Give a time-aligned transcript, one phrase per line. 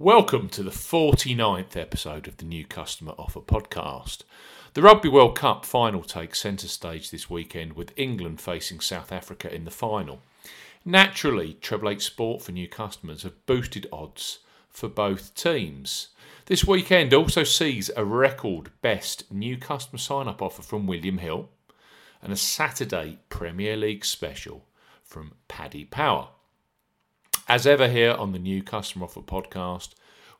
[0.00, 4.22] Welcome to the 49th episode of the New Customer Offer podcast.
[4.72, 9.54] The Rugby World Cup final takes centre stage this weekend with England facing South Africa
[9.54, 10.22] in the final.
[10.86, 14.38] Naturally, Treble Eight Sport for new customers have boosted odds
[14.70, 16.08] for both teams.
[16.46, 21.50] This weekend also sees a record best new customer sign up offer from William Hill
[22.22, 24.64] and a Saturday Premier League special
[25.04, 26.28] from Paddy Power.
[27.50, 29.94] As ever, here on the New Customer Offer podcast,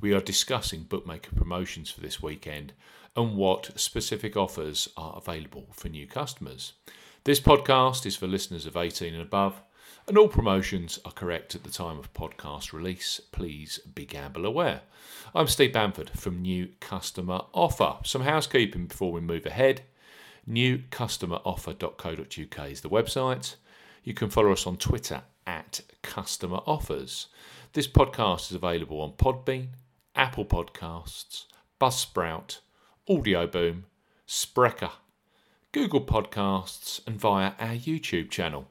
[0.00, 2.72] we are discussing bookmaker promotions for this weekend
[3.14, 6.72] and what specific offers are available for new customers.
[7.22, 9.62] This podcast is for listeners of 18 and above,
[10.08, 13.20] and all promotions are correct at the time of podcast release.
[13.30, 14.80] Please be gamble aware.
[15.32, 17.98] I'm Steve Bamford from New Customer Offer.
[18.02, 19.82] Some housekeeping before we move ahead.
[20.50, 23.54] Newcustomeroffer.co.uk is the website.
[24.02, 25.22] You can follow us on Twitter
[25.66, 27.26] at Customer Offers.
[27.72, 29.68] This podcast is available on Podbean,
[30.14, 31.46] Apple Podcasts,
[31.80, 32.60] Buzzsprout,
[33.08, 33.82] Audioboom,
[34.26, 34.92] Spreaker,
[35.72, 38.68] Google Podcasts, and via our YouTube channel.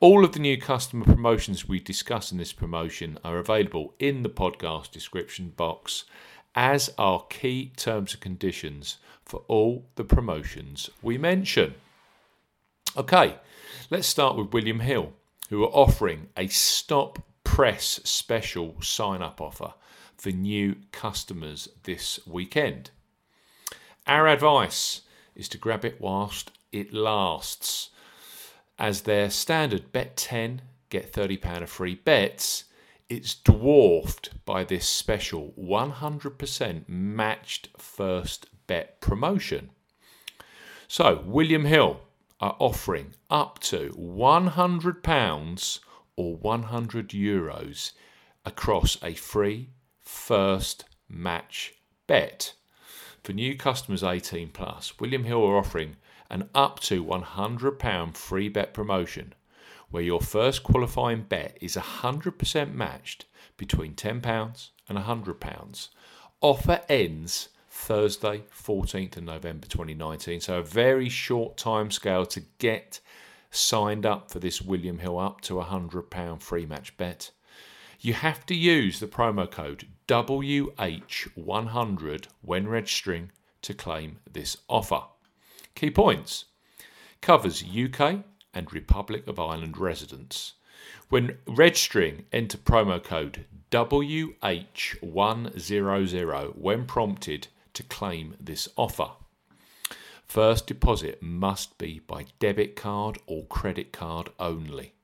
[0.00, 4.28] All of the new customer promotions we discuss in this promotion are available in the
[4.28, 6.04] podcast description box,
[6.54, 11.74] as are key terms and conditions for all the promotions we mention.
[12.96, 13.36] Okay,
[13.90, 15.12] let's start with William Hill
[15.48, 19.74] who are offering a stop press special sign up offer
[20.16, 22.90] for new customers this weekend.
[24.06, 25.02] Our advice
[25.34, 27.90] is to grab it whilst it lasts,
[28.78, 32.64] as their standard bet 10, get £30 of free bets.
[33.08, 39.70] It's dwarfed by this special 100% matched first bet promotion.
[40.86, 42.00] So, William Hill
[42.40, 45.78] are offering up to £100
[46.16, 47.92] or 100 euros
[48.44, 51.74] across a free first match
[52.06, 52.54] bet.
[53.22, 55.96] For new customers 18 plus, William Hill are offering
[56.30, 59.34] an up to £100 free bet promotion
[59.90, 63.24] where your first qualifying bet is 100% matched
[63.56, 65.88] between £10 and £100.
[66.40, 67.48] Offer ends
[67.80, 70.40] Thursday, 14th of November 2019.
[70.40, 73.00] So a very short time scale to get
[73.50, 77.30] signed up for this William Hill up to a £100 free match bet.
[78.00, 85.04] You have to use the promo code WH100 when registering to claim this offer.
[85.74, 86.44] Key points
[87.22, 88.16] covers UK
[88.52, 90.52] and Republic of Ireland residents.
[91.08, 99.10] When registering, enter promo code WH100 when prompted to claim this offer.
[100.26, 104.94] First deposit must be by debit card or credit card only.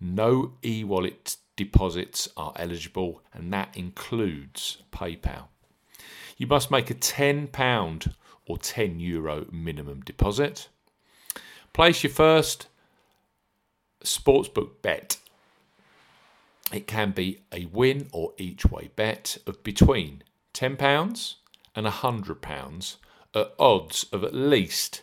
[0.00, 5.44] No e wallet deposits are eligible, and that includes PayPal.
[6.36, 8.14] You must make a £10
[8.46, 10.68] or €10 Euro minimum deposit.
[11.72, 12.66] Place your first
[14.02, 15.18] sportsbook bet.
[16.72, 21.36] It can be a win or each way bet of between £10
[21.78, 22.96] and £100
[23.36, 25.02] at odds of at least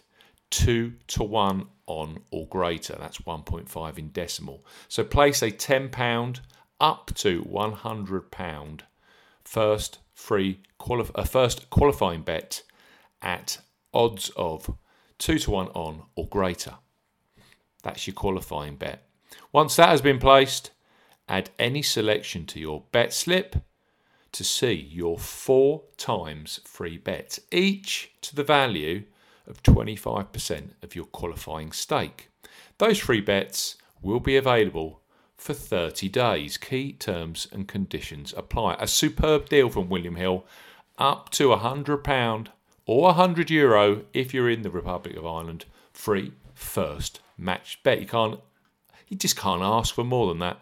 [0.50, 2.98] 2 to 1 on or greater.
[3.00, 4.66] That's 1.5 in decimal.
[4.90, 6.42] So place a £10
[6.82, 8.82] up to £100
[9.46, 12.64] first free quali- a first qualifying bet
[13.22, 13.60] at
[13.94, 14.76] odds of
[15.18, 16.76] 2 to 1 on or greater.
[17.84, 19.08] That's your qualifying bet.
[19.54, 20.72] Once that has been placed,
[21.30, 23.56] add any selection to your bet slip
[24.36, 29.04] to see your four times free bets, each to the value
[29.48, 32.30] of 25% of your qualifying stake.
[32.78, 35.00] Those free bets will be available
[35.38, 36.58] for 30 days.
[36.58, 38.76] Key terms and conditions apply.
[38.78, 40.46] A superb deal from William Hill,
[40.98, 42.48] up to £100
[42.86, 45.64] or 100 euro if you're in the Republic of Ireland.
[45.94, 48.02] Free first match bet.
[48.02, 48.42] You can't,
[49.08, 50.60] you just can't ask for more than that.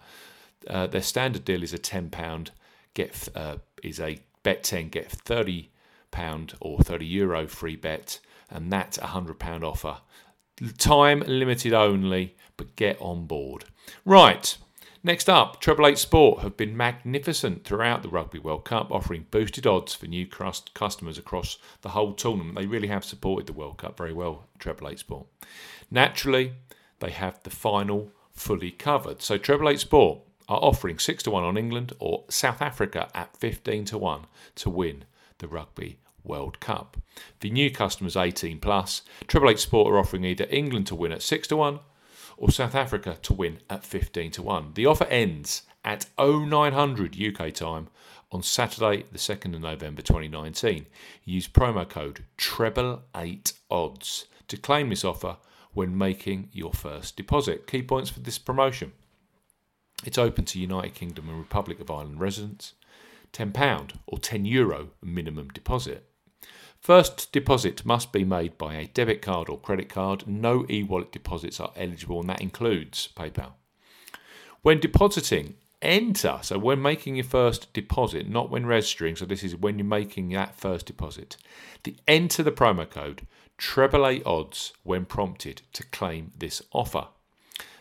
[0.68, 2.52] Uh, their standard deal is a £10
[2.94, 5.70] get uh, is a bet 10 get 30
[6.12, 8.20] pound or 30 euro free bet
[8.50, 9.98] and that's a 100 pound offer
[10.78, 13.66] time limited only but get on board
[14.06, 14.58] right
[15.06, 19.68] Next up, Treble Eight Sport have been magnificent throughout the Rugby World Cup, offering boosted
[19.68, 22.56] odds for new customers across the whole tournament.
[22.56, 25.28] They really have supported the World Cup very well, Treble Eight Sport.
[25.92, 26.54] Naturally,
[27.00, 29.22] they have the final fully covered.
[29.22, 30.20] So, Treble Eight Sport
[30.50, 34.26] are offering 6 to 1 on England or South Africa at 15 to 1
[34.56, 35.06] to win
[35.40, 36.98] the Rugby World Cup.
[37.42, 41.22] The new customers 18 plus, Triple Eight Sport are offering either England to win at
[41.22, 41.80] 6 to 1
[42.38, 44.72] or South Africa to win at 15 to 1.
[44.74, 47.90] The offer ends at 0900 UK time
[48.32, 50.88] on Saturday, the 2nd of November 2019.
[51.24, 55.38] Use promo code TREBLE8ODDS to claim this offer
[55.74, 57.68] when making your first deposit.
[57.68, 58.92] Key points for this promotion.
[60.06, 62.74] It's open to United Kingdom and Republic of Ireland residents.
[63.32, 66.08] £10 or €10 Euro minimum deposit.
[66.80, 70.28] First deposit must be made by a debit card or credit card.
[70.28, 73.54] No e wallet deposits are eligible, and that includes PayPal.
[74.62, 76.40] When depositing, enter.
[76.42, 80.30] So, when making your first deposit, not when registering, so this is when you're making
[80.30, 81.38] that first deposit,
[81.84, 83.28] the enter the promo code
[83.58, 87.08] treble eight odds when prompted to claim this offer.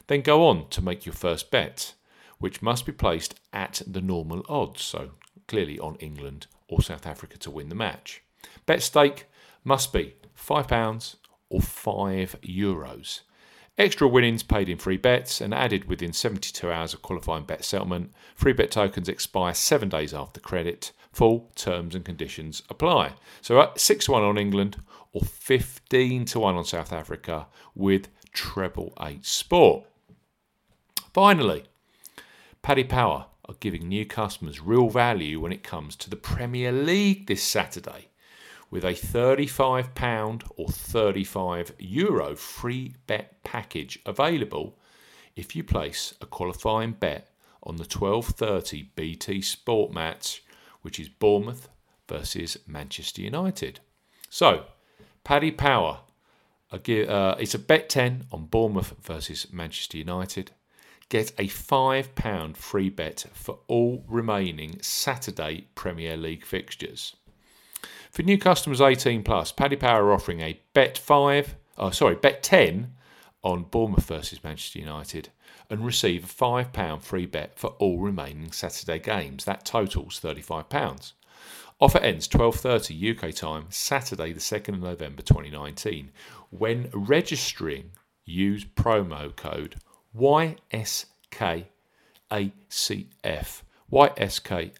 [0.07, 1.95] Then go on to make your first bet,
[2.43, 5.11] which must be placed at the normal odds, so
[5.47, 8.21] clearly on England or South Africa to win the match.
[8.67, 9.27] Bet stake
[9.63, 11.17] must be £5
[11.49, 13.21] or €5 euros.
[13.79, 18.13] Extra winnings paid in free bets and added within 72 hours of qualifying bet settlement.
[18.35, 20.91] Free bet tokens expire seven days after credit.
[21.13, 23.13] Full terms and conditions apply.
[23.41, 24.79] So at 6 1 on England
[25.13, 27.47] or 15 to 1 on South Africa
[27.77, 29.85] with treble eight sport.
[31.15, 31.65] Finally,
[32.63, 37.27] Paddy Power are giving new customers real value when it comes to the Premier League
[37.27, 38.07] this Saturday
[38.71, 44.79] with a £35 or €35 Euro free bet package available
[45.35, 50.45] if you place a qualifying bet on the 12:30 BT Sport match
[50.83, 51.69] which is Bournemouth
[52.09, 53.81] versus Manchester United.
[54.31, 54.67] So,
[55.25, 56.03] Paddy Power
[56.73, 56.79] uh,
[57.41, 60.53] it's a bet 10 on Bournemouth versus Manchester United.
[61.13, 67.17] Get a £5 free bet for all remaining Saturday Premier League fixtures.
[68.11, 72.43] For new customers 18 plus, Paddy Power are offering a bet 5, oh sorry, bet
[72.43, 72.95] 10
[73.43, 75.29] on Bournemouth versus Manchester United
[75.69, 79.45] and receive a £5 free bet for all remaining Saturday games.
[79.45, 81.13] That totals £35.
[81.79, 86.11] Offer ends 12:30 UK time, Saturday the 2nd of November 2019.
[86.49, 87.91] When registering,
[88.25, 89.77] use promo code
[90.17, 91.67] YSKACF.
[93.93, 94.75] YSKACF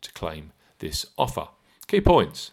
[0.00, 1.48] to claim this offer.
[1.86, 2.50] Key points.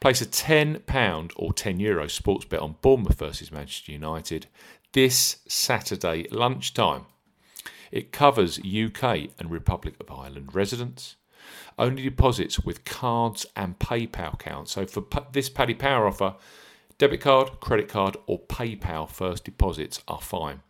[0.00, 4.46] Place a £10 or €10 Euro sports bet on Bournemouth versus Manchester United
[4.92, 7.06] this Saturday lunchtime.
[7.90, 11.16] It covers UK and Republic of Ireland residents.
[11.78, 14.72] Only deposits with cards and PayPal accounts.
[14.72, 16.34] So for this Paddy Power offer,
[16.98, 20.62] debit card, credit card, or PayPal first deposits are fine.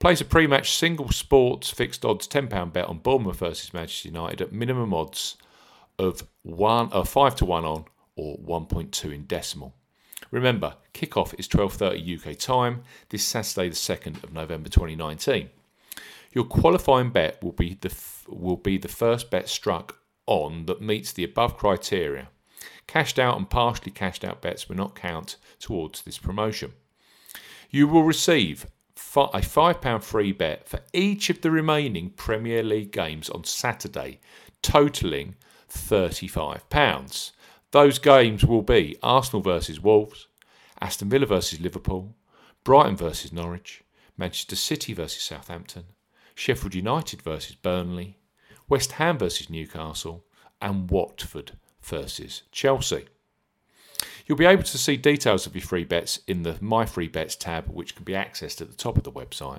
[0.00, 4.50] Place a pre-match single sports fixed odds £10 bet on Bournemouth versus Manchester United at
[4.50, 5.36] minimum odds
[5.98, 7.84] of one, uh, 5 to 1 on
[8.16, 9.74] or 1.2 in decimal.
[10.30, 15.50] Remember, kickoff is 12:30 UK time this Saturday the 2nd of November 2019.
[16.32, 20.80] Your qualifying bet will be the f- will be the first bet struck on that
[20.80, 22.30] meets the above criteria.
[22.86, 26.72] Cashed out and partially cashed out bets will not count towards this promotion.
[27.68, 28.66] You will receive
[29.16, 34.20] a £5 free bet for each of the remaining Premier League games on Saturday,
[34.62, 35.34] totalling
[35.68, 37.32] £35.
[37.72, 40.28] Those games will be Arsenal versus Wolves,
[40.80, 42.14] Aston Villa versus Liverpool,
[42.64, 43.82] Brighton versus Norwich,
[44.16, 45.84] Manchester City versus Southampton,
[46.34, 48.18] Sheffield United versus Burnley,
[48.68, 50.24] West Ham versus Newcastle,
[50.60, 51.52] and Watford
[51.82, 53.06] versus Chelsea.
[54.30, 57.34] You'll be able to see details of your free bets in the My Free Bets
[57.34, 59.58] tab, which can be accessed at the top of the website.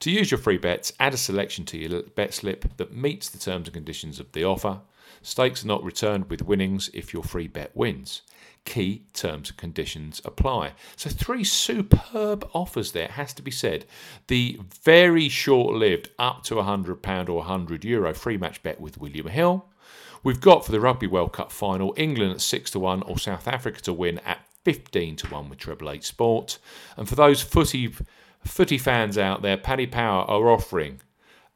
[0.00, 3.38] To use your free bets, add a selection to your bet slip that meets the
[3.38, 4.80] terms and conditions of the offer.
[5.20, 8.22] Stakes are not returned with winnings if your free bet wins.
[8.64, 10.72] Key terms and conditions apply.
[10.96, 13.84] So, three superb offers there, has to be said.
[14.28, 19.26] The very short lived up to £100 or €100 Euro free match bet with William
[19.26, 19.66] Hill
[20.24, 23.48] We've got for the Rugby World Cup final England at 6 to 1 or South
[23.48, 26.58] Africa to win at 15 to 1 with Treble Eight Sport.
[26.96, 27.92] And for those footy,
[28.44, 31.00] footy fans out there, Paddy Power are offering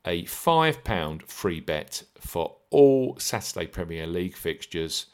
[0.04, 5.06] a £5 free bet for all Saturday Premier League fixtures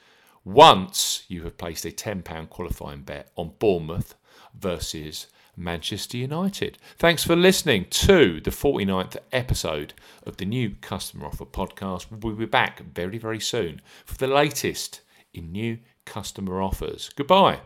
[0.44, 4.14] once you have placed a £10 qualifying bet on Bournemouth
[4.58, 6.78] versus Manchester United.
[6.98, 9.94] Thanks for listening to the 49th episode
[10.26, 12.06] of the new Customer Offer podcast.
[12.10, 15.02] We'll be back very, very soon for the latest
[15.34, 17.10] in new customer offers.
[17.14, 17.60] Goodbye.